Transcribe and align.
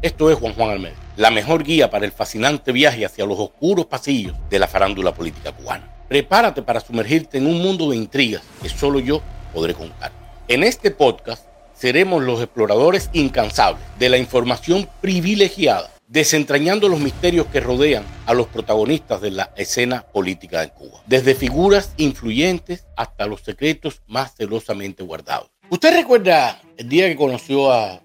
Esto 0.00 0.30
es 0.30 0.38
Juan 0.38 0.52
Juan 0.54 0.70
Almeida, 0.70 0.94
la 1.16 1.32
mejor 1.32 1.64
guía 1.64 1.90
para 1.90 2.04
el 2.04 2.12
fascinante 2.12 2.70
viaje 2.70 3.04
hacia 3.04 3.26
los 3.26 3.36
oscuros 3.36 3.86
pasillos 3.86 4.36
de 4.48 4.60
la 4.60 4.68
farándula 4.68 5.12
política 5.12 5.50
cubana. 5.50 5.92
Prepárate 6.08 6.62
para 6.62 6.78
sumergirte 6.78 7.38
en 7.38 7.48
un 7.48 7.60
mundo 7.60 7.90
de 7.90 7.96
intrigas 7.96 8.42
que 8.62 8.68
solo 8.68 9.00
yo 9.00 9.20
podré 9.52 9.74
contar. 9.74 10.12
En 10.46 10.62
este 10.62 10.92
podcast 10.92 11.44
seremos 11.74 12.22
los 12.22 12.40
exploradores 12.40 13.10
incansables 13.12 13.82
de 13.98 14.08
la 14.08 14.18
información 14.18 14.88
privilegiada, 15.00 15.90
desentrañando 16.06 16.88
los 16.88 17.00
misterios 17.00 17.48
que 17.48 17.58
rodean 17.58 18.04
a 18.26 18.34
los 18.34 18.46
protagonistas 18.46 19.20
de 19.20 19.32
la 19.32 19.50
escena 19.56 20.02
política 20.02 20.60
de 20.60 20.70
Cuba, 20.70 21.02
desde 21.06 21.34
figuras 21.34 21.92
influyentes 21.96 22.86
hasta 22.96 23.26
los 23.26 23.40
secretos 23.40 24.00
más 24.06 24.36
celosamente 24.36 25.02
guardados. 25.02 25.50
¿Usted 25.70 25.92
recuerda 25.92 26.62
el 26.76 26.88
día 26.88 27.08
que 27.08 27.16
conoció 27.16 27.72
a 27.72 28.00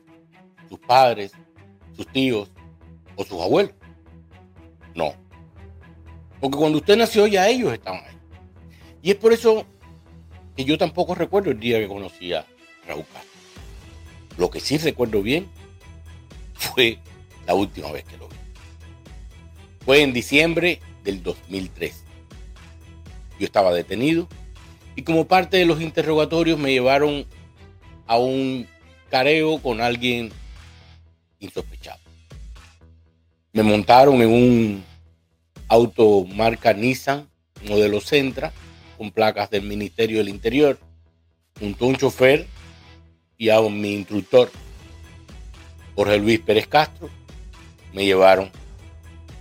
sus 0.67 0.79
padres, 0.79 1.33
sus 1.95 2.07
tíos 2.07 2.49
o 3.15 3.23
sus 3.23 3.41
abuelos? 3.41 3.73
No. 4.95 5.13
Porque 6.39 6.57
cuando 6.57 6.77
usted 6.79 6.97
nació 6.97 7.27
ya 7.27 7.47
ellos 7.47 7.73
estaban 7.73 8.03
ahí. 8.05 8.17
Y 9.01 9.11
es 9.11 9.17
por 9.17 9.33
eso 9.33 9.65
que 10.55 10.65
yo 10.65 10.77
tampoco 10.77 11.15
recuerdo 11.15 11.51
el 11.51 11.59
día 11.59 11.79
que 11.79 11.87
conocí 11.87 12.33
a 12.33 12.45
Raúl. 12.87 13.05
Lo 14.37 14.49
que 14.49 14.59
sí 14.59 14.77
recuerdo 14.77 15.21
bien 15.21 15.47
fue 16.53 16.99
la 17.45 17.53
última 17.53 17.91
vez 17.91 18.03
que 18.05 18.17
lo 18.17 18.27
vi. 18.27 18.35
Fue 19.85 20.01
en 20.01 20.13
diciembre 20.13 20.79
del 21.03 21.21
2003. 21.21 22.03
Yo 23.39 23.45
estaba 23.45 23.73
detenido 23.73 24.27
y 24.95 25.03
como 25.03 25.27
parte 25.27 25.57
de 25.57 25.65
los 25.65 25.81
interrogatorios 25.81 26.59
me 26.59 26.71
llevaron 26.71 27.25
a 28.07 28.17
un 28.17 28.67
careo 29.09 29.59
con 29.59 29.81
alguien 29.81 30.31
insospechado. 31.43 31.99
Me 33.51 33.63
montaron 33.63 34.21
en 34.21 34.29
un 34.29 34.83
auto 35.67 36.25
marca 36.25 36.73
Nissan, 36.73 37.27
modelo 37.67 38.01
Centra, 38.01 38.51
con 38.97 39.11
placas 39.11 39.49
del 39.49 39.63
Ministerio 39.63 40.17
del 40.19 40.29
Interior, 40.29 40.79
junto 41.59 41.85
a 41.85 41.87
un 41.87 41.95
chofer 41.95 42.47
y 43.37 43.49
a 43.49 43.61
mi 43.61 43.93
instructor, 43.93 44.51
Jorge 45.95 46.17
Luis 46.17 46.39
Pérez 46.39 46.67
Castro, 46.67 47.09
me 47.93 48.05
llevaron 48.05 48.49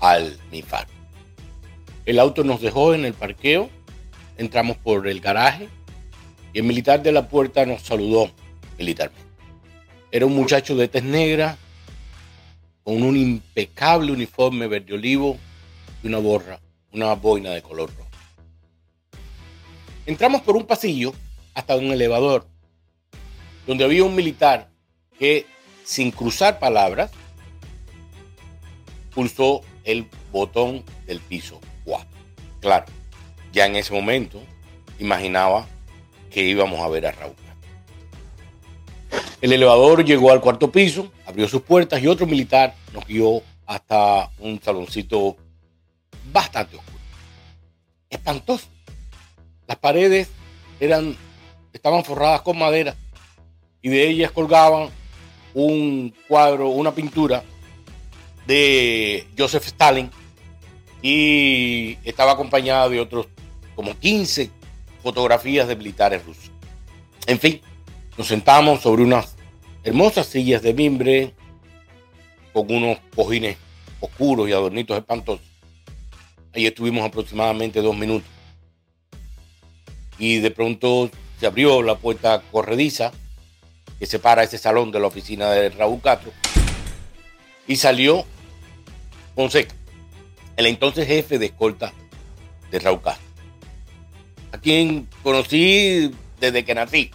al 0.01 0.39
MIFAR. 0.51 0.87
El 2.05 2.19
auto 2.19 2.45
nos 2.45 2.61
dejó 2.61 2.95
en 2.95 3.05
el 3.05 3.15
parqueo, 3.15 3.71
entramos 4.37 4.77
por 4.77 5.07
el 5.07 5.21
garaje 5.21 5.69
y 6.53 6.59
el 6.59 6.65
militar 6.65 7.03
de 7.03 7.13
la 7.13 7.29
puerta 7.29 7.65
nos 7.65 7.83
saludó 7.83 8.31
militarmente. 8.77 9.23
Era 10.11 10.27
un 10.27 10.35
muchacho 10.35 10.77
de 10.77 10.89
tez 10.89 11.05
negra, 11.05 11.57
con 12.85 13.03
un 13.03 13.17
impecable 13.17 14.13
uniforme 14.13 14.67
verde 14.67 14.95
olivo 14.95 15.39
y 16.03 16.09
una 16.09 16.19
borra, 16.19 16.61
una 16.93 17.15
boina 17.15 17.51
de 17.51 17.63
color 17.63 17.91
rojo. 17.97 18.11
Entramos 20.05 20.43
por 20.43 20.57
un 20.57 20.67
pasillo 20.67 21.15
hasta 21.55 21.77
un 21.77 21.93
elevador, 21.93 22.47
donde 23.67 23.85
había 23.85 24.05
un 24.05 24.15
militar 24.15 24.69
que, 25.19 25.47
sin 25.85 26.11
cruzar 26.11 26.59
palabras, 26.59 27.13
pulsó 29.15 29.61
el 29.85 30.07
botón 30.33 30.85
del 31.07 31.21
piso 31.21 31.61
4. 31.85 32.09
Claro, 32.61 32.87
ya 33.53 33.67
en 33.67 33.77
ese 33.77 33.93
momento 33.93 34.43
imaginaba 34.99 35.67
que 36.31 36.43
íbamos 36.43 36.81
a 36.81 36.89
ver 36.89 37.07
a 37.07 37.13
Raúl. 37.13 37.35
El 39.43 39.53
elevador 39.53 40.05
llegó 40.05 40.31
al 40.31 40.41
cuarto 40.41 40.71
piso, 40.71 41.11
abrió 41.27 41.48
sus 41.48 41.62
puertas 41.62 42.01
y 42.01 42.07
otro 42.07 42.27
militar 42.27 42.77
nos 42.95 43.05
guió 43.05 43.43
hasta 43.67 44.31
un 44.39 44.62
saloncito 44.62 45.37
bastante 46.33 46.77
oscuro. 46.77 46.98
Espantoso. 48.09 48.69
Las 49.67 49.79
paredes 49.79 50.29
eran, 50.79 51.17
estaban 51.73 52.05
forradas 52.05 52.42
con 52.42 52.57
madera 52.57 52.95
y 53.83 53.89
de 53.89 54.08
ellas 54.08 54.30
colgaban 54.30 54.91
un 55.55 56.14
cuadro, 56.29 56.69
una 56.69 56.95
pintura 56.95 57.42
de 58.47 59.27
Joseph 59.36 59.67
Stalin 59.67 60.09
y 61.03 61.98
estaba 62.05 62.30
acompañada 62.30 62.89
de 62.89 63.01
otros 63.01 63.27
como 63.74 63.98
15 63.98 64.51
fotografías 65.03 65.67
de 65.67 65.74
militares 65.74 66.24
rusos. 66.24 66.53
En 67.27 67.41
fin, 67.41 67.61
nos 68.17 68.29
sentamos 68.29 68.80
sobre 68.83 69.03
unas 69.03 69.32
hermosas 69.85 70.27
sillas 70.27 70.63
de 70.63 70.75
mimbre 70.75 71.35
con 72.53 72.73
unos 72.73 72.98
cojines 73.15 73.57
oscuros 74.01 74.48
y 74.48 74.53
adornitos 74.53 74.97
espantosos. 74.97 75.47
Ahí 76.55 76.67
estuvimos 76.67 77.05
aproximadamente 77.05 77.81
dos 77.81 77.97
minutos. 77.97 78.29
Y 80.19 80.39
de 80.39 80.51
pronto 80.51 81.11
se 81.41 81.47
abrió 81.47 81.83
la 81.83 81.97
puerta 81.97 82.42
corrediza 82.53 83.13
que 83.98 84.07
separa 84.07 84.42
ese 84.42 84.59
salón 84.59 84.92
de 84.92 85.01
la 85.01 85.07
oficina 85.07 85.51
de 85.51 85.71
Raúl 85.71 86.01
Castro 86.01 86.33
y 87.67 87.77
salió 87.77 88.25
Fonseca, 89.35 89.75
el 90.57 90.67
entonces 90.67 91.07
jefe 91.07 91.39
de 91.39 91.47
escolta 91.47 91.92
de 92.71 92.79
Raúl 92.79 93.01
Castro, 93.01 93.27
a 94.53 94.59
quien 94.59 95.09
conocí 95.23 96.11
desde 96.41 96.65
que 96.65 96.75
nací. 96.75 97.11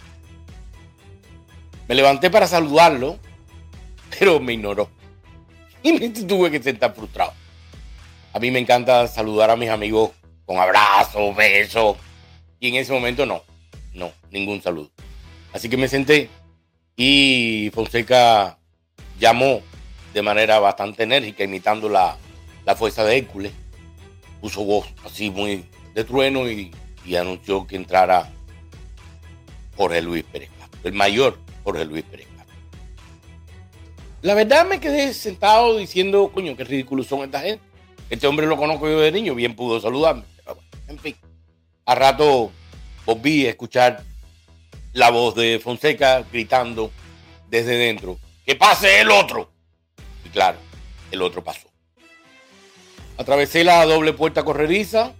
Me 1.88 1.94
levanté 1.94 2.30
para 2.30 2.46
saludarlo, 2.46 3.18
pero 4.18 4.38
me 4.40 4.52
ignoró. 4.52 4.90
Y 5.82 5.92
me 5.94 6.10
tuve 6.10 6.50
que 6.50 6.62
sentar 6.62 6.94
frustrado. 6.94 7.32
A 8.34 8.38
mí 8.38 8.50
me 8.50 8.58
encanta 8.58 9.08
saludar 9.08 9.50
a 9.50 9.56
mis 9.56 9.70
amigos 9.70 10.10
con 10.44 10.58
abrazos, 10.58 11.34
besos. 11.34 11.96
Y 12.60 12.68
en 12.68 12.74
ese 12.74 12.92
momento 12.92 13.24
no, 13.24 13.42
no, 13.94 14.12
ningún 14.30 14.60
saludo. 14.60 14.90
Así 15.52 15.70
que 15.70 15.78
me 15.78 15.88
senté 15.88 16.28
y 16.94 17.70
Fonseca 17.72 18.58
llamó 19.18 19.62
de 20.12 20.22
manera 20.22 20.58
bastante 20.58 21.04
enérgica, 21.04 21.44
imitando 21.44 21.88
la, 21.88 22.18
fuerza 22.76 23.02
de 23.04 23.16
Hércules. 23.16 23.52
Puso 24.42 24.62
voz 24.62 24.86
así 25.06 25.30
muy 25.30 25.64
de 25.94 26.04
trueno 26.04 26.50
y, 26.50 26.70
anunció 27.16 27.66
que 27.66 27.76
entrara 27.76 28.30
Jorge 29.74 30.02
Luis 30.02 30.24
Pérez 30.24 30.50
el 30.84 30.92
mayor 30.92 31.38
Jorge 31.68 31.84
Luis 31.84 32.02
Pérez 32.04 32.26
La 34.22 34.32
verdad 34.32 34.66
me 34.66 34.80
quedé 34.80 35.12
sentado 35.12 35.76
diciendo, 35.76 36.30
coño, 36.32 36.56
qué 36.56 36.64
ridículos 36.64 37.06
son 37.06 37.24
esta 37.24 37.40
gente. 37.40 37.62
Este 38.08 38.26
hombre 38.26 38.46
lo 38.46 38.56
conozco 38.56 38.88
yo 38.88 38.98
de 39.00 39.12
niño, 39.12 39.34
bien 39.34 39.54
pudo 39.54 39.78
saludarme. 39.78 40.22
en 40.86 40.98
fin, 40.98 41.14
a 41.84 41.94
rato 41.94 42.50
volví 43.04 43.46
a 43.46 43.50
escuchar 43.50 44.02
la 44.94 45.10
voz 45.10 45.34
de 45.34 45.60
Fonseca 45.62 46.24
gritando 46.32 46.90
desde 47.50 47.76
dentro, 47.76 48.18
que 48.46 48.56
pase 48.56 49.02
el 49.02 49.10
otro 49.10 49.50
claro, 50.32 50.58
el 51.10 51.20
otro 51.20 51.44
pasó. 51.44 51.68
Atravesé 53.18 53.62
la 53.62 53.84
doble 53.84 54.14
puerta 54.14 54.42
corrediza, 54.42 55.12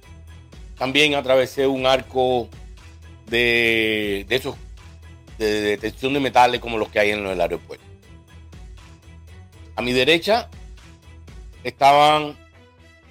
también 0.79 1.15
atravesé 1.15 1.67
un 1.67 1.85
arco 1.85 2.49
de, 3.27 4.25
de 4.29 4.37
esos 4.37 4.57
de 5.39 5.61
detección 5.61 6.13
de 6.13 6.21
metales 6.21 6.61
como 6.61 6.79
los 6.79 6.89
que 6.89 6.99
hay 6.99 7.11
en 7.11 7.27
el 7.27 7.41
aeropuerto. 7.41 7.85
A 9.77 9.83
mi 9.83 9.93
derecha 9.93 10.49
estaban 11.63 12.37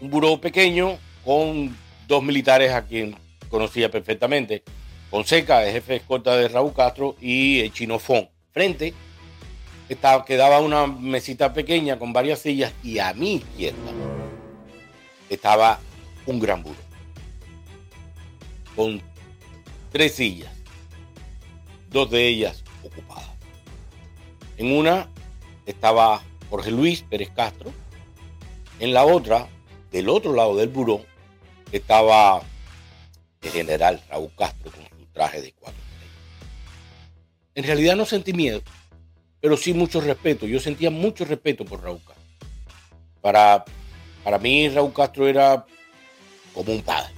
un 0.02 0.10
buró 0.10 0.40
pequeño 0.40 0.98
con 1.24 1.76
dos 2.08 2.24
militares 2.24 2.74
a 2.74 2.86
quien 2.86 3.16
conocía 3.50 3.90
perfectamente. 3.90 4.64
Fonseca, 5.10 5.66
el 5.66 5.72
jefe 5.72 5.94
de 5.94 5.98
escolta 6.00 6.36
de 6.36 6.50
Raúl 6.50 6.74
Castro, 6.74 7.16
y 7.22 7.62
el 7.62 7.72
Chinofón. 7.72 8.30
Frente 8.52 8.94
estaba, 9.88 10.26
quedaba 10.26 10.60
una 10.60 10.88
mesita 10.88 11.54
pequeña 11.54 11.98
con 11.98 12.12
varias 12.12 12.40
sillas 12.40 12.74
y 12.84 13.00
a 13.00 13.14
mi 13.14 13.36
izquierda 13.36 13.92
estaba 15.30 15.80
un 16.26 16.40
gran 16.40 16.64
burro 16.64 16.88
con 18.76 19.02
tres 19.92 20.14
sillas, 20.14 20.52
dos 21.90 22.10
de 22.10 22.28
ellas 22.28 22.64
ocupadas. 22.84 23.30
En 24.58 24.72
una 24.76 25.10
estaba 25.66 26.22
Jorge 26.50 26.72
Luis 26.72 27.02
Pérez 27.04 27.30
Castro, 27.32 27.72
en 28.80 28.94
la 28.94 29.06
otra, 29.06 29.48
del 29.92 30.10
otro 30.10 30.34
lado 30.34 30.56
del 30.56 30.70
buró, 30.70 31.06
estaba 31.72 32.42
el 33.42 33.50
general 33.52 34.02
Raúl 34.10 34.32
Castro 34.38 34.72
con 34.72 34.84
su 35.00 35.06
traje 35.14 35.42
de 35.42 35.54
cuatro 35.54 35.82
En 37.56 37.64
realidad 37.64 37.96
no 37.96 38.06
sentí 38.06 38.34
miedo 38.34 38.62
pero 39.42 39.58
sí 39.58 39.74
mucho 39.74 40.02
respeto. 40.02 40.46
Yo 40.46 40.60
sentía 40.60 40.90
mucho 40.90 41.26
respeto 41.26 41.66
por 41.66 41.82
Raúl 41.82 42.00
Castro. 42.06 42.24
Para, 43.22 43.66
para 44.24 44.38
mí 44.40 44.70
Raúl 44.70 44.94
Castro 44.94 45.28
era 45.28 45.66
como 46.54 46.74
un 46.74 46.82
padre. 46.82 47.14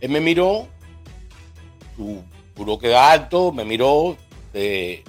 Él 0.00 0.10
me 0.10 0.20
miró, 0.20 0.68
su 1.96 2.22
buró 2.56 2.78
quedó 2.78 2.98
alto, 2.98 3.52
me 3.52 3.64
miró, 3.64 4.16
se, 4.52 5.02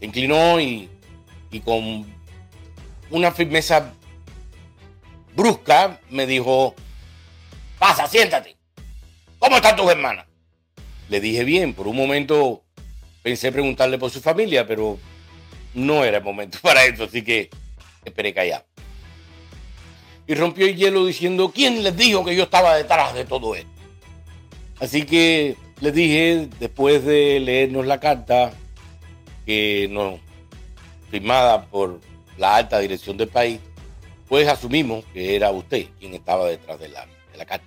inclinó 0.00 0.60
y 0.60 0.88
y 1.50 1.60
con 1.60 2.06
una 3.10 3.32
firmeza 3.32 3.92
brusca 5.34 6.00
me 6.10 6.26
dijo, 6.26 6.74
pasa, 7.78 8.06
siéntate. 8.06 8.56
¿Cómo 9.38 9.56
están 9.56 9.76
tus 9.76 9.90
hermanas? 9.90 10.26
Le 11.08 11.20
dije 11.20 11.44
bien, 11.44 11.74
por 11.74 11.86
un 11.86 11.96
momento 11.96 12.64
pensé 13.22 13.52
preguntarle 13.52 13.98
por 13.98 14.10
su 14.10 14.20
familia, 14.20 14.66
pero 14.66 14.98
no 15.74 16.04
era 16.04 16.18
el 16.18 16.24
momento 16.24 16.58
para 16.62 16.84
eso, 16.84 17.04
así 17.04 17.22
que 17.22 17.50
esperé 18.04 18.34
callar. 18.34 18.66
Y 20.26 20.34
rompió 20.34 20.66
el 20.66 20.76
hielo 20.76 21.06
diciendo, 21.06 21.50
¿quién 21.54 21.82
les 21.82 21.96
dijo 21.96 22.24
que 22.24 22.36
yo 22.36 22.42
estaba 22.42 22.76
detrás 22.76 23.14
de 23.14 23.24
todo 23.24 23.54
esto? 23.54 23.70
Así 24.78 25.06
que 25.06 25.56
les 25.80 25.94
dije, 25.94 26.48
después 26.58 27.04
de 27.04 27.40
leernos 27.40 27.86
la 27.86 28.00
carta, 28.00 28.52
que 29.46 29.88
no, 29.90 30.18
firmada 31.10 31.64
por 31.66 32.00
la 32.36 32.56
alta 32.56 32.78
dirección 32.78 33.16
del 33.16 33.28
país, 33.28 33.60
pues 34.28 34.46
asumimos 34.48 35.04
que 35.12 35.36
era 35.36 35.50
usted 35.50 35.86
quien 35.98 36.14
estaba 36.14 36.46
detrás 36.46 36.78
de 36.80 36.88
la, 36.88 37.06
de 37.32 37.38
la 37.38 37.46
carta. 37.46 37.66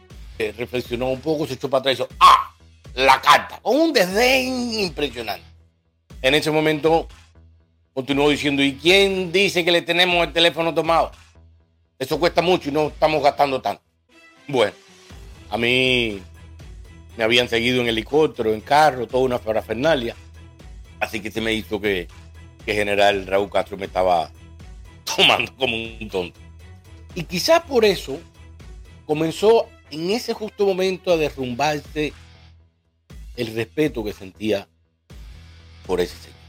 reflexionó 0.57 1.09
un 1.09 1.21
poco, 1.21 1.47
se 1.47 1.53
echó 1.53 1.69
para 1.69 1.79
atrás 1.79 1.93
y 1.93 1.97
dijo, 1.97 2.09
¡ah! 2.19 2.55
La 2.93 3.21
carta, 3.21 3.59
con 3.61 3.77
un 3.77 3.93
desdén 3.93 4.73
impresionante. 4.73 5.45
En 6.21 6.35
ese 6.35 6.51
momento 6.51 7.07
continuó 7.93 8.29
diciendo, 8.29 8.61
¿y 8.61 8.75
quién 8.75 9.31
dice 9.31 9.63
que 9.63 9.71
le 9.71 9.81
tenemos 9.81 10.27
el 10.27 10.33
teléfono 10.33 10.73
tomado? 10.73 11.11
Eso 11.97 12.19
cuesta 12.19 12.41
mucho 12.41 12.69
y 12.69 12.73
no 12.73 12.87
estamos 12.87 13.23
gastando 13.23 13.61
tanto. 13.61 13.81
Bueno, 14.47 14.73
a 15.49 15.57
mí 15.57 16.21
me 17.17 17.23
habían 17.23 17.49
seguido 17.49 17.81
en 17.81 17.87
helicóptero, 17.87 18.53
en 18.53 18.61
carro, 18.61 19.07
toda 19.07 19.23
una 19.23 19.37
parafernalia. 19.37 20.15
Así 20.99 21.19
que 21.19 21.31
se 21.31 21.41
me 21.41 21.53
hizo 21.53 21.81
que, 21.81 22.07
que 22.65 22.73
general 22.73 23.25
Raúl 23.27 23.49
Castro 23.49 23.77
me 23.77 23.85
estaba 23.85 24.31
tomando 25.15 25.55
como 25.55 25.75
un 25.75 26.09
tonto. 26.09 26.39
Y 27.15 27.23
quizás 27.23 27.61
por 27.61 27.83
eso 27.83 28.19
comenzó 29.05 29.67
en 29.89 30.09
ese 30.09 30.33
justo 30.33 30.65
momento 30.65 31.11
a 31.11 31.17
derrumbarse 31.17 32.13
el 33.35 33.55
respeto 33.55 34.03
que 34.03 34.13
sentía 34.13 34.67
por 35.85 35.99
ese 35.99 36.15
señor. 36.15 36.39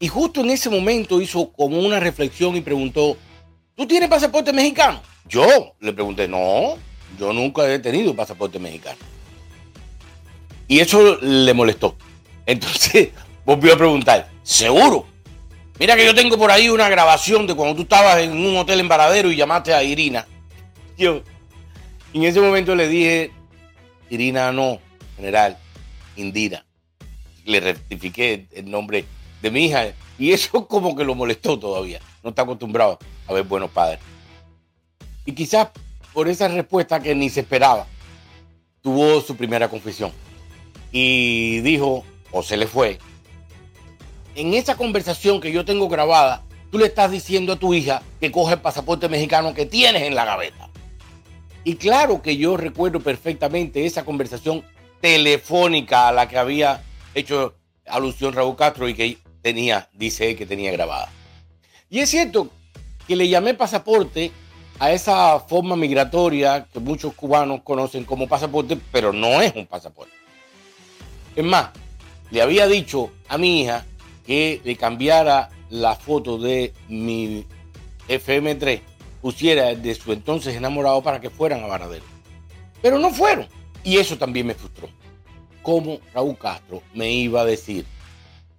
Y 0.00 0.08
justo 0.08 0.40
en 0.40 0.50
ese 0.50 0.68
momento 0.68 1.20
hizo 1.20 1.52
como 1.52 1.78
una 1.78 2.00
reflexión 2.00 2.56
y 2.56 2.60
preguntó, 2.60 3.16
¿tú 3.76 3.86
tienes 3.86 4.08
pasaporte 4.08 4.52
mexicano? 4.52 5.00
Yo 5.28 5.76
le 5.78 5.92
pregunté, 5.92 6.26
no, 6.26 6.76
yo 7.18 7.32
nunca 7.32 7.72
he 7.72 7.78
tenido 7.78 8.14
pasaporte 8.16 8.58
mexicano. 8.58 8.98
Y 10.72 10.80
eso 10.80 11.18
le 11.20 11.52
molestó. 11.52 11.96
Entonces 12.46 13.10
volvió 13.44 13.74
a 13.74 13.76
preguntar, 13.76 14.30
¿seguro? 14.42 15.04
Mira 15.78 15.96
que 15.96 16.06
yo 16.06 16.14
tengo 16.14 16.38
por 16.38 16.50
ahí 16.50 16.70
una 16.70 16.88
grabación 16.88 17.46
de 17.46 17.54
cuando 17.54 17.76
tú 17.76 17.82
estabas 17.82 18.20
en 18.20 18.32
un 18.32 18.56
hotel 18.56 18.80
en 18.80 18.88
Varadero 18.88 19.30
y 19.30 19.36
llamaste 19.36 19.74
a 19.74 19.82
Irina. 19.82 20.26
Yo, 20.96 21.20
en 22.14 22.22
ese 22.22 22.40
momento 22.40 22.74
le 22.74 22.88
dije, 22.88 23.32
Irina 24.08 24.50
no, 24.50 24.78
general, 25.16 25.58
Indira. 26.16 26.64
Le 27.44 27.60
rectifiqué 27.60 28.46
el 28.52 28.70
nombre 28.70 29.04
de 29.42 29.50
mi 29.50 29.66
hija 29.66 29.92
y 30.18 30.32
eso 30.32 30.66
como 30.68 30.96
que 30.96 31.04
lo 31.04 31.14
molestó 31.14 31.58
todavía. 31.58 32.00
No 32.24 32.30
está 32.30 32.44
acostumbrado 32.44 32.98
a 33.26 33.32
ver 33.34 33.42
buenos 33.42 33.70
padres. 33.70 34.00
Y 35.26 35.32
quizás 35.32 35.68
por 36.14 36.28
esa 36.28 36.48
respuesta 36.48 36.98
que 36.98 37.14
ni 37.14 37.28
se 37.28 37.40
esperaba, 37.40 37.86
tuvo 38.80 39.20
su 39.20 39.36
primera 39.36 39.68
confesión. 39.68 40.21
Y 40.92 41.60
dijo, 41.60 42.04
o 42.30 42.42
se 42.42 42.56
le 42.56 42.66
fue, 42.66 42.98
en 44.34 44.54
esa 44.54 44.76
conversación 44.76 45.40
que 45.40 45.52
yo 45.52 45.64
tengo 45.64 45.88
grabada, 45.88 46.42
tú 46.70 46.78
le 46.78 46.86
estás 46.86 47.10
diciendo 47.10 47.54
a 47.54 47.56
tu 47.56 47.74
hija 47.74 48.02
que 48.20 48.30
coge 48.32 48.54
el 48.54 48.60
pasaporte 48.60 49.08
mexicano 49.08 49.54
que 49.54 49.66
tienes 49.66 50.02
en 50.02 50.14
la 50.14 50.24
gaveta. 50.24 50.68
Y 51.64 51.76
claro 51.76 52.22
que 52.22 52.36
yo 52.36 52.56
recuerdo 52.56 53.00
perfectamente 53.00 53.86
esa 53.86 54.04
conversación 54.04 54.64
telefónica 55.00 56.08
a 56.08 56.12
la 56.12 56.28
que 56.28 56.38
había 56.38 56.82
hecho 57.14 57.54
alusión 57.86 58.32
Raúl 58.32 58.56
Castro 58.56 58.88
y 58.88 58.94
que 58.94 59.18
tenía, 59.42 59.88
dice 59.92 60.34
que 60.36 60.46
tenía 60.46 60.72
grabada. 60.72 61.10
Y 61.90 62.00
es 62.00 62.10
cierto 62.10 62.48
que 63.06 63.16
le 63.16 63.28
llamé 63.28 63.54
pasaporte 63.54 64.32
a 64.78 64.92
esa 64.92 65.38
forma 65.40 65.76
migratoria 65.76 66.66
que 66.72 66.80
muchos 66.80 67.14
cubanos 67.14 67.62
conocen 67.62 68.04
como 68.04 68.26
pasaporte, 68.26 68.78
pero 68.90 69.12
no 69.12 69.40
es 69.42 69.54
un 69.54 69.66
pasaporte. 69.66 70.21
Es 71.34 71.44
más, 71.44 71.70
le 72.30 72.42
había 72.42 72.66
dicho 72.66 73.10
a 73.28 73.38
mi 73.38 73.62
hija 73.62 73.84
que 74.26 74.60
le 74.64 74.76
cambiara 74.76 75.50
la 75.70 75.96
foto 75.96 76.38
de 76.38 76.72
mi 76.88 77.46
FM3, 78.08 78.80
pusiera 79.20 79.74
de 79.74 79.94
su 79.94 80.12
entonces 80.12 80.54
enamorado 80.54 81.02
para 81.02 81.20
que 81.20 81.30
fueran 81.30 81.64
a 81.64 81.66
Varadero. 81.66 82.04
Pero 82.82 82.98
no 82.98 83.10
fueron. 83.10 83.46
Y 83.84 83.96
eso 83.96 84.18
también 84.18 84.46
me 84.46 84.54
frustró. 84.54 84.88
¿Cómo 85.62 85.98
Raúl 86.12 86.36
Castro 86.36 86.82
me 86.92 87.10
iba 87.10 87.40
a 87.40 87.44
decir 87.44 87.86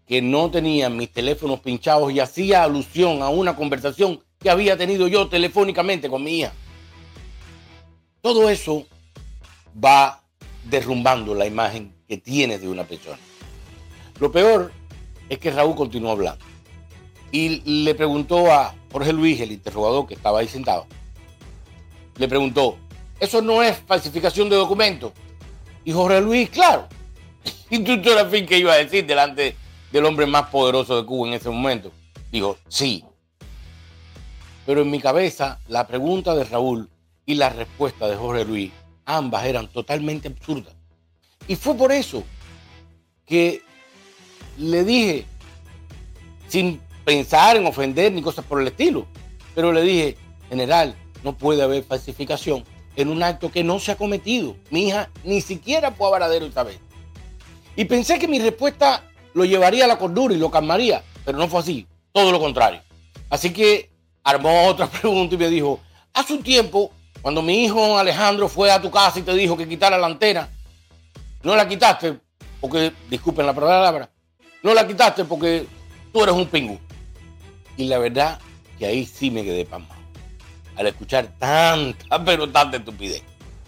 que 0.08 0.22
no 0.22 0.50
tenía 0.50 0.90
mis 0.90 1.12
teléfonos 1.12 1.60
pinchados 1.60 2.12
y 2.12 2.20
hacía 2.20 2.64
alusión 2.64 3.22
a 3.22 3.30
una 3.30 3.56
conversación 3.56 4.22
que 4.40 4.50
había 4.50 4.78
tenido 4.78 5.08
yo 5.08 5.28
telefónicamente 5.28 6.10
con 6.10 6.24
mi 6.24 6.40
hija? 6.40 6.54
Todo 8.22 8.50
eso 8.50 8.86
va 9.84 10.23
derrumbando 10.66 11.34
la 11.36 11.46
imagen 11.46 11.94
que 12.08 12.18
tienes 12.18 12.62
de 12.62 12.70
una 12.70 12.84
persona. 12.84 13.18
Lo 14.20 14.32
peor 14.32 14.72
es 15.30 15.40
que 15.40 15.52
Raúl 15.52 15.76
continuó 15.76 16.12
hablando. 16.12 16.44
Y 17.32 17.84
le 17.84 17.96
preguntó 17.96 18.52
a 18.52 18.76
Jorge 18.92 19.12
Luis, 19.12 19.42
el 19.42 19.52
interrogador 19.52 20.06
que 20.06 20.14
estaba 20.14 20.40
ahí 20.40 20.48
sentado, 20.48 20.86
le 22.18 22.28
preguntó, 22.28 22.78
¿eso 23.20 23.42
no 23.42 23.64
es 23.64 23.78
falsificación 23.88 24.50
de 24.50 24.56
documentos? 24.56 25.14
Y 25.84 25.92
Jorge 25.92 26.22
Luis, 26.22 26.50
claro. 26.50 26.88
¿Y 27.70 27.80
tú, 27.80 27.94
eras 27.94 28.30
fin 28.30 28.46
que 28.46 28.60
iba 28.60 28.74
a 28.74 28.78
decir 28.78 29.06
delante 29.06 29.56
del 29.92 30.06
hombre 30.06 30.28
más 30.28 30.50
poderoso 30.50 30.96
de 30.96 31.06
Cuba 31.08 31.28
en 31.28 31.34
ese 31.34 31.50
momento? 31.50 31.92
Dijo, 32.32 32.58
sí. 32.68 33.04
Pero 34.66 34.82
en 34.82 34.92
mi 34.92 35.00
cabeza, 35.00 35.60
la 35.68 35.88
pregunta 35.88 36.36
de 36.36 36.44
Raúl 36.44 36.90
y 37.26 37.36
la 37.36 37.50
respuesta 37.50 38.08
de 38.08 38.16
Jorge 38.16 38.46
Luis, 38.46 38.72
ambas 39.06 39.46
eran 39.46 39.68
totalmente 39.68 40.28
absurdas. 40.28 40.74
Y 41.48 41.56
fue 41.56 41.76
por 41.76 41.92
eso 41.92 42.24
que 43.26 43.62
le 44.58 44.84
dije, 44.84 45.26
sin 46.48 46.80
pensar 47.04 47.58
en 47.58 47.66
ofender 47.66 48.12
ni 48.12 48.22
cosas 48.22 48.46
por 48.46 48.62
el 48.62 48.68
estilo, 48.68 49.08
pero 49.56 49.72
le 49.72 49.82
dije, 49.82 50.18
general, 50.50 50.96
no 51.24 51.38
puede 51.38 51.64
haber 51.64 51.84
falsificación 51.84 52.64
en 52.96 53.10
un 53.10 53.24
acto 53.24 53.52
que 53.52 53.64
no 53.64 53.80
se 53.80 53.92
ha 53.92 53.98
cometido. 53.98 54.56
Mi 54.70 54.88
hija 54.88 55.10
ni 55.24 55.42
siquiera 55.42 55.92
fue 55.92 56.08
a 56.08 56.12
Varadero 56.12 56.46
esta 56.46 56.64
vez. 56.64 56.80
Y 57.76 57.86
pensé 57.86 58.20
que 58.20 58.28
mi 58.28 58.40
respuesta 58.40 59.04
lo 59.34 59.46
llevaría 59.46 59.86
a 59.86 59.88
la 59.88 59.98
cordura 59.98 60.34
y 60.34 60.38
lo 60.38 60.52
calmaría, 60.52 61.04
pero 61.26 61.38
no 61.38 61.48
fue 61.48 61.60
así, 61.60 61.88
todo 62.12 62.32
lo 62.32 62.40
contrario. 62.40 62.82
Así 63.30 63.52
que 63.52 63.90
armó 64.24 64.68
otra 64.68 64.88
pregunta 65.02 65.36
y 65.36 65.38
me 65.38 65.50
dijo, 65.50 65.80
hace 66.14 66.34
un 66.34 66.44
tiempo, 66.44 66.92
cuando 67.24 67.42
mi 67.42 67.64
hijo 67.64 67.98
Alejandro 67.98 68.50
fue 68.50 68.70
a 68.70 68.82
tu 68.82 68.92
casa 68.92 69.18
y 69.18 69.22
te 69.22 69.34
dijo 69.34 69.56
que 69.56 69.66
quitara 69.66 69.98
la 69.98 70.08
antena, 70.08 70.50
no 71.42 71.56
la 71.56 71.66
quitaste, 71.66 72.20
porque, 72.60 72.92
disculpen 73.10 73.46
la 73.46 73.54
palabra, 73.54 74.10
no 74.62 74.74
la 74.74 74.86
quitaste 74.86 75.24
porque 75.24 75.66
tú 76.12 76.22
eres 76.22 76.36
un 76.36 76.48
pingu. 76.48 76.78
Y 77.78 77.86
la 77.86 77.98
verdad 77.98 78.42
que 78.78 78.86
ahí 78.86 79.06
sí 79.06 79.32
me 79.32 79.42
quedé 79.46 79.64
pasmado. 79.64 80.02
Al 80.76 80.88
escuchar 80.88 81.30
tanta, 81.40 82.22
pero 82.26 82.50
tanta 82.50 82.76
estupidez. 82.76 83.24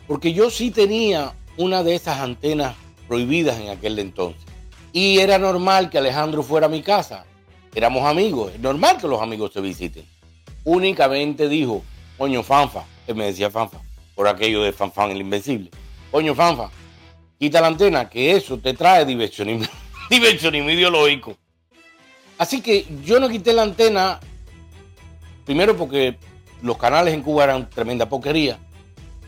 Porque 0.06 0.34
yo 0.34 0.50
sí 0.50 0.70
tenía 0.70 1.34
una 1.56 1.82
de 1.82 1.96
esas 1.96 2.20
antenas 2.20 2.76
prohibidas 3.08 3.58
en 3.58 3.70
aquel 3.70 3.98
entonces. 4.00 4.44
Y 4.92 5.20
era 5.20 5.38
normal 5.38 5.90
que 5.90 5.98
Alejandro 5.98 6.44
fuera 6.44 6.66
a 6.66 6.70
mi 6.70 6.82
casa. 6.82 7.24
Éramos 7.74 8.04
amigos. 8.04 8.52
Es 8.54 8.60
normal 8.60 8.98
que 8.98 9.08
los 9.08 9.22
amigos 9.22 9.54
se 9.54 9.62
visiten. 9.62 10.06
Únicamente 10.66 11.48
dijo, 11.48 11.84
coño 12.18 12.44
Fanfa, 12.44 12.84
me 13.14 13.26
decía 13.26 13.50
Fanfa, 13.52 13.80
por 14.16 14.28
aquello 14.28 14.64
de 14.64 14.74
Fanfan 14.74 15.12
el 15.12 15.22
Invencible. 15.22 15.70
Coño 16.12 16.34
Fanfa, 16.34 16.72
quita 17.40 17.62
la 17.62 17.68
antena, 17.68 18.10
que 18.10 18.36
eso 18.36 18.58
te 18.58 18.74
trae 18.74 19.06
diversión 19.06 19.68
diversionismo 20.10 20.70
ideológico. 20.70 21.36
Así 22.38 22.62
que 22.62 22.86
yo 23.04 23.20
no 23.20 23.30
quité 23.30 23.54
la 23.54 23.64
antena, 23.64 24.20
primero 25.46 25.78
porque 25.78 26.18
los 26.62 26.78
canales 26.78 27.14
en 27.14 27.22
Cuba 27.22 27.46
eran 27.46 27.70
tremenda 27.70 28.10
porquería. 28.10 28.60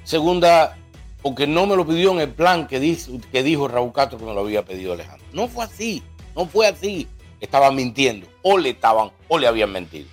Segunda, 0.03 0.77
porque 1.22 1.48
no 1.48 1.65
me 1.65 1.75
lo 1.75 1.86
pidió 1.86 2.12
en 2.12 2.19
el 2.19 2.29
plan 2.29 2.67
que, 2.67 2.79
dice, 2.79 3.19
que 3.31 3.43
dijo 3.43 3.67
Raúl 3.67 3.93
Castro 3.93 4.17
que 4.17 4.25
me 4.25 4.34
lo 4.34 4.41
había 4.41 4.65
pedido 4.65 4.93
Alejandro. 4.93 5.25
No 5.34 5.48
fue 5.48 5.65
así, 5.65 6.03
no 6.36 6.46
fue 6.46 6.67
así. 6.67 7.07
Estaban 7.39 7.75
mintiendo, 7.75 8.27
o 8.41 8.57
le 8.57 8.72
estaban, 8.72 9.12
o 9.27 9.38
le 9.38 9.48
habían 9.48 9.72
mentido. 9.72 10.07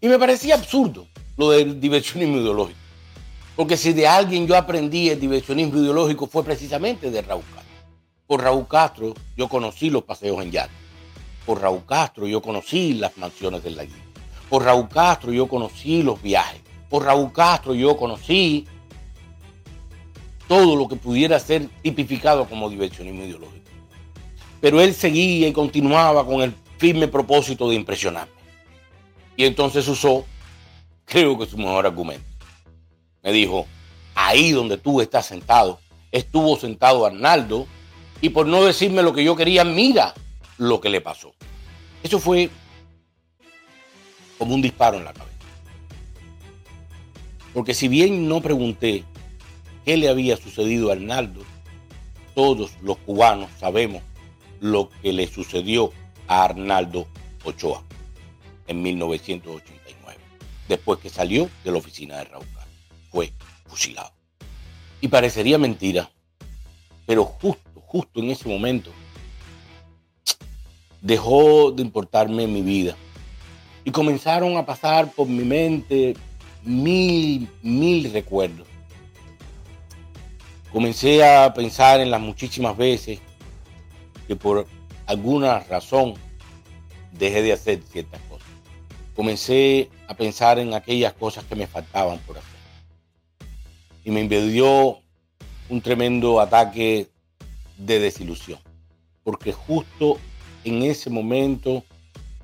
Y 0.00 0.08
me 0.08 0.18
parecía 0.18 0.56
absurdo 0.56 1.06
lo 1.36 1.50
del 1.50 1.80
diversionismo 1.80 2.38
ideológico. 2.38 2.78
Porque 3.56 3.76
si 3.76 3.92
de 3.92 4.06
alguien 4.06 4.46
yo 4.46 4.56
aprendí 4.56 5.08
el 5.10 5.20
diversionismo 5.20 5.78
ideológico 5.78 6.26
fue 6.26 6.44
precisamente 6.44 7.10
de 7.10 7.22
Raúl 7.22 7.44
Castro 7.54 7.64
por 8.26 8.42
Raúl 8.42 8.66
Castro 8.66 9.14
yo 9.36 9.48
conocí 9.48 9.90
los 9.90 10.02
paseos 10.04 10.42
en 10.42 10.50
yate. 10.50 10.72
Por 11.44 11.60
Raúl 11.60 11.84
Castro 11.86 12.26
yo 12.26 12.40
conocí 12.40 12.94
las 12.94 13.16
mansiones 13.18 13.62
del 13.62 13.76
laguito. 13.76 13.98
Por 14.48 14.64
Raúl 14.64 14.88
Castro 14.88 15.32
yo 15.32 15.46
conocí 15.46 16.02
los 16.02 16.22
viajes. 16.22 16.62
Por 16.88 17.04
Raúl 17.04 17.32
Castro 17.32 17.74
yo 17.74 17.96
conocí 17.96 18.66
todo 20.48 20.74
lo 20.76 20.88
que 20.88 20.96
pudiera 20.96 21.38
ser 21.38 21.68
tipificado 21.82 22.48
como 22.48 22.70
diversionismo 22.70 23.24
ideológico. 23.24 23.64
Pero 24.60 24.80
él 24.80 24.94
seguía 24.94 25.48
y 25.48 25.52
continuaba 25.52 26.24
con 26.24 26.40
el 26.40 26.54
firme 26.78 27.08
propósito 27.08 27.68
de 27.68 27.76
impresionarme. 27.76 28.32
Y 29.36 29.44
entonces 29.44 29.86
usó, 29.86 30.24
creo 31.04 31.38
que 31.38 31.46
su 31.46 31.56
mejor 31.56 31.86
argumento. 31.86 32.24
Me 33.22 33.32
dijo, 33.32 33.66
ahí 34.14 34.52
donde 34.52 34.78
tú 34.78 35.00
estás 35.00 35.26
sentado, 35.26 35.80
estuvo 36.12 36.56
sentado 36.56 37.06
Arnaldo, 37.06 37.66
y 38.20 38.30
por 38.30 38.46
no 38.46 38.64
decirme 38.64 39.02
lo 39.02 39.12
que 39.12 39.24
yo 39.24 39.36
quería, 39.36 39.64
mira 39.64 40.14
lo 40.58 40.80
que 40.80 40.88
le 40.88 41.00
pasó. 41.00 41.34
Eso 42.02 42.18
fue 42.18 42.50
como 44.38 44.54
un 44.54 44.62
disparo 44.62 44.98
en 44.98 45.04
la 45.04 45.12
cabeza. 45.12 45.34
Porque 47.52 47.74
si 47.74 47.88
bien 47.88 48.28
no 48.28 48.40
pregunté 48.40 49.04
qué 49.84 49.96
le 49.96 50.08
había 50.08 50.36
sucedido 50.36 50.90
a 50.90 50.94
Arnaldo, 50.94 51.42
todos 52.34 52.72
los 52.82 52.96
cubanos 52.98 53.50
sabemos 53.58 54.02
lo 54.60 54.90
que 55.02 55.12
le 55.12 55.26
sucedió 55.26 55.92
a 56.26 56.44
Arnaldo 56.44 57.06
Ochoa 57.44 57.82
en 58.66 58.82
1989, 58.82 59.93
después 60.68 60.98
que 61.00 61.10
salió 61.10 61.48
de 61.64 61.70
la 61.70 61.78
oficina 61.78 62.18
de 62.18 62.24
Raúl 62.24 62.46
Castro. 62.54 62.72
Fue 63.10 63.32
fusilado. 63.66 64.12
Y 65.00 65.08
parecería 65.08 65.58
mentira, 65.58 66.10
pero 67.06 67.24
justo, 67.24 67.80
justo 67.80 68.20
en 68.20 68.30
ese 68.30 68.48
momento, 68.48 68.90
dejó 71.00 71.70
de 71.70 71.82
importarme 71.82 72.46
mi 72.46 72.62
vida. 72.62 72.96
Y 73.84 73.90
comenzaron 73.90 74.56
a 74.56 74.64
pasar 74.64 75.12
por 75.12 75.28
mi 75.28 75.44
mente 75.44 76.14
mil, 76.62 77.48
mil 77.62 78.10
recuerdos. 78.12 78.66
Comencé 80.72 81.22
a 81.24 81.52
pensar 81.52 82.00
en 82.00 82.10
las 82.10 82.20
muchísimas 82.20 82.76
veces 82.76 83.20
que 84.26 84.34
por 84.34 84.66
alguna 85.06 85.60
razón 85.60 86.14
dejé 87.12 87.42
de 87.42 87.52
hacer 87.52 87.82
ciertas 87.82 88.20
cosas. 88.22 88.33
Comencé 89.14 89.90
a 90.08 90.14
pensar 90.14 90.58
en 90.58 90.74
aquellas 90.74 91.12
cosas 91.12 91.44
que 91.44 91.54
me 91.54 91.66
faltaban 91.66 92.18
por 92.20 92.38
hacer. 92.38 92.50
Y 94.04 94.10
me 94.10 94.20
invadió 94.20 94.98
un 95.68 95.80
tremendo 95.80 96.40
ataque 96.40 97.08
de 97.78 98.00
desilusión. 98.00 98.58
Porque 99.22 99.52
justo 99.52 100.18
en 100.64 100.82
ese 100.82 101.10
momento 101.10 101.84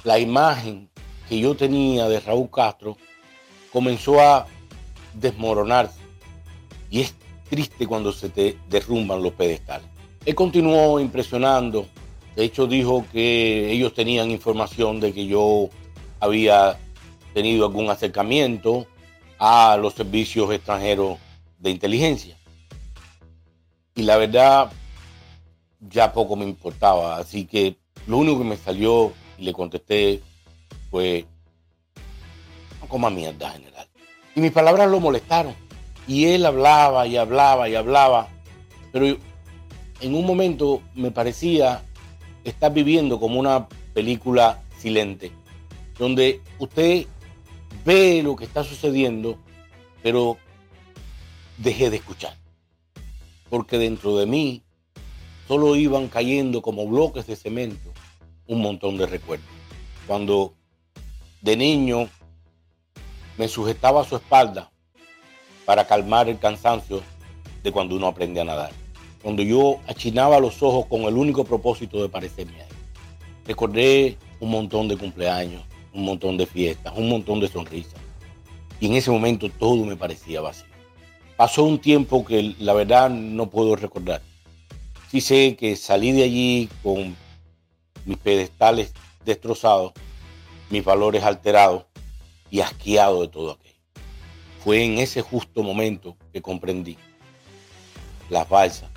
la 0.04 0.18
imagen 0.18 0.88
que 1.28 1.38
yo 1.38 1.54
tenía 1.54 2.08
de 2.08 2.20
Raúl 2.20 2.50
Castro 2.50 2.96
comenzó 3.72 4.20
a 4.20 4.46
desmoronarse. 5.14 6.00
Y 6.90 7.00
es 7.00 7.14
triste 7.48 7.86
cuando 7.86 8.12
se 8.12 8.28
te 8.28 8.56
derrumban 8.68 9.22
los 9.22 9.32
pedestales. 9.32 9.86
Él 10.24 10.34
continuó 10.34 11.00
impresionando. 11.00 11.86
De 12.36 12.44
hecho, 12.44 12.66
dijo 12.66 13.04
que 13.12 13.70
ellos 13.72 13.92
tenían 13.94 14.30
información 14.30 15.00
de 15.00 15.12
que 15.12 15.26
yo 15.26 15.68
había 16.20 16.78
tenido 17.34 17.66
algún 17.66 17.90
acercamiento 17.90 18.86
a 19.38 19.76
los 19.80 19.94
servicios 19.94 20.52
extranjeros 20.52 21.18
de 21.58 21.70
inteligencia. 21.70 22.36
Y 23.94 24.02
la 24.02 24.16
verdad, 24.16 24.70
ya 25.80 26.12
poco 26.12 26.36
me 26.36 26.44
importaba. 26.44 27.16
Así 27.16 27.46
que 27.46 27.76
lo 28.06 28.18
único 28.18 28.38
que 28.38 28.44
me 28.44 28.56
salió 28.56 29.12
y 29.38 29.44
le 29.44 29.52
contesté 29.52 30.20
fue, 30.90 31.26
no 32.80 32.88
coma 32.88 33.10
mierda, 33.10 33.50
general. 33.50 33.88
Y 34.34 34.40
mis 34.40 34.52
palabras 34.52 34.88
lo 34.88 35.00
molestaron. 35.00 35.54
Y 36.06 36.26
él 36.26 36.44
hablaba 36.46 37.06
y 37.06 37.16
hablaba 37.16 37.68
y 37.68 37.74
hablaba. 37.74 38.28
Pero 38.92 39.06
en 40.00 40.14
un 40.14 40.26
momento 40.26 40.82
me 40.94 41.10
parecía 41.10 41.82
estar 42.44 42.72
viviendo 42.72 43.20
como 43.20 43.38
una 43.38 43.68
película 43.94 44.62
silente, 44.78 45.32
donde 46.00 46.40
usted 46.59 47.07
ve 47.85 48.21
lo 48.25 48.35
que 48.35 48.45
está 48.45 48.64
sucediendo, 48.64 49.38
pero 50.02 50.37
dejé 51.59 51.90
de 51.90 51.99
escuchar. 51.99 52.37
Porque 53.49 53.78
dentro 53.78 54.16
de 54.16 54.26
mí 54.26 54.64
solo 55.47 55.76
iban 55.76 56.09
cayendo 56.09 56.61
como 56.61 56.88
bloques 56.88 57.28
de 57.28 57.37
cemento 57.37 57.92
un 58.49 58.62
montón 58.62 58.97
de 58.97 59.07
recuerdos. 59.07 59.47
Cuando 60.09 60.54
de 61.40 61.57
niño 61.57 62.09
me 63.38 63.47
sujetaba 63.47 64.00
a 64.00 64.04
su 64.04 64.16
espalda 64.16 64.73
para 65.64 65.87
calmar 65.87 66.28
el 66.28 66.40
cansancio 66.40 67.00
de 67.62 67.71
cuando 67.71 67.95
uno 67.95 68.09
aprende 68.09 68.40
a 68.40 68.45
nadar 68.45 68.73
cuando 69.23 69.42
yo 69.42 69.80
achinaba 69.87 70.40
los 70.40 70.62
ojos 70.62 70.87
con 70.87 71.02
el 71.02 71.16
único 71.16 71.45
propósito 71.45 72.00
de 72.02 72.09
parecerme 72.09 72.61
a 72.62 72.64
él. 72.64 72.73
Recordé 73.47 74.16
un 74.38 74.50
montón 74.50 74.88
de 74.88 74.97
cumpleaños, 74.97 75.62
un 75.92 76.04
montón 76.04 76.37
de 76.37 76.47
fiestas, 76.47 76.92
un 76.97 77.09
montón 77.09 77.40
de 77.40 77.49
sonrisas. 77.49 78.00
Y 78.78 78.87
en 78.87 78.94
ese 78.94 79.11
momento 79.11 79.49
todo 79.50 79.85
me 79.85 79.97
parecía 79.97 80.40
vacío. 80.40 80.66
Pasó 81.37 81.64
un 81.64 81.78
tiempo 81.78 82.25
que 82.25 82.54
la 82.59 82.73
verdad 82.73 83.11
no 83.11 83.50
puedo 83.50 83.76
recordar. 83.76 84.23
Sí 85.11 85.20
sé 85.20 85.56
que 85.56 85.76
salí 85.76 86.12
de 86.12 86.25
allí 86.25 86.68
con 86.82 87.16
mis 88.04 88.18
pedestales 88.18 88.92
destrozados, 89.25 89.92
mis 90.70 90.85
valores 90.85 91.25
alterados 91.25 91.85
y 92.50 92.61
asqueado 92.61 93.23
de 93.23 93.28
todo 93.28 93.52
aquello. 93.52 93.75
Fue 94.62 94.85
en 94.85 94.99
ese 94.99 95.23
justo 95.23 95.62
momento 95.62 96.16
que 96.32 96.42
comprendí 96.42 96.97
las 98.28 98.49
balsas 98.49 98.90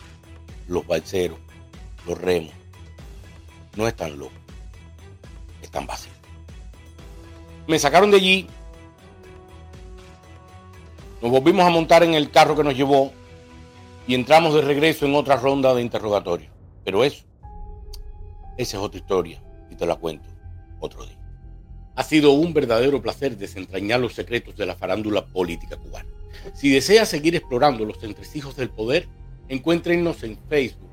los 0.67 0.85
balseros, 0.87 1.39
los 2.07 2.17
remos, 2.17 2.53
no 3.75 3.87
están 3.87 4.17
locos, 4.17 4.37
están 5.61 5.85
vacíos. 5.85 6.15
Me 7.67 7.79
sacaron 7.79 8.11
de 8.11 8.17
allí, 8.17 8.47
nos 11.21 11.31
volvimos 11.31 11.65
a 11.65 11.69
montar 11.69 12.03
en 12.03 12.13
el 12.13 12.29
carro 12.29 12.55
que 12.55 12.63
nos 12.63 12.75
llevó 12.75 13.13
y 14.07 14.15
entramos 14.15 14.53
de 14.53 14.61
regreso 14.61 15.05
en 15.05 15.15
otra 15.15 15.37
ronda 15.37 15.73
de 15.73 15.81
interrogatorio. 15.81 16.49
Pero 16.83 17.03
eso, 17.03 17.23
esa 18.57 18.77
es 18.77 18.83
otra 18.83 18.99
historia 18.99 19.41
y 19.69 19.75
te 19.75 19.85
la 19.85 19.95
cuento 19.95 20.27
otro 20.79 21.05
día. 21.05 21.17
Ha 21.95 22.03
sido 22.03 22.31
un 22.31 22.53
verdadero 22.53 23.01
placer 23.01 23.37
desentrañar 23.37 23.99
los 23.99 24.13
secretos 24.13 24.57
de 24.57 24.65
la 24.65 24.75
farándula 24.75 25.25
política 25.25 25.77
cubana. 25.77 26.09
Si 26.53 26.69
deseas 26.69 27.07
seguir 27.07 27.35
explorando 27.35 27.85
los 27.85 28.03
entresijos 28.03 28.55
del 28.55 28.69
poder, 28.69 29.07
Encuéntrenos 29.49 30.23
en 30.23 30.37
Facebook, 30.49 30.89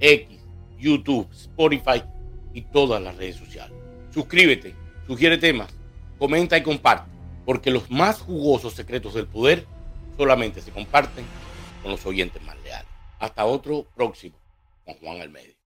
X, 0.00 0.38
YouTube, 0.78 1.28
Spotify 1.32 2.02
y 2.52 2.62
todas 2.62 3.00
las 3.00 3.16
redes 3.16 3.36
sociales. 3.36 3.76
Suscríbete, 4.12 4.74
sugiere 5.06 5.38
temas, 5.38 5.72
comenta 6.20 6.56
y 6.58 6.62
comparte, 6.62 7.10
porque 7.46 7.70
los 7.70 7.90
más 7.90 8.20
jugosos 8.20 8.74
secretos 8.74 9.14
del 9.14 9.26
poder 9.26 9.66
solamente 10.18 10.60
se 10.60 10.70
comparten 10.70 11.24
con 11.82 11.90
los 11.90 12.04
oyentes 12.04 12.42
más 12.42 12.56
leales. 12.62 12.86
Hasta 13.18 13.46
otro 13.46 13.86
próximo, 13.96 14.36
con 14.84 14.94
Juan 14.96 15.22
Almeida. 15.22 15.59